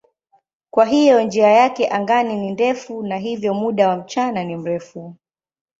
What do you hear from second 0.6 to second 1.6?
Kwa hiyo njia